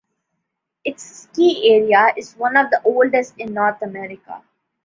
Its 0.83 1.03
ski 1.03 1.71
area 1.75 2.07
is 2.17 2.35
one 2.35 2.57
of 2.57 2.71
the 2.71 2.81
oldest 2.85 3.35
in 3.37 3.53
North 3.53 3.83
America. 3.83 4.41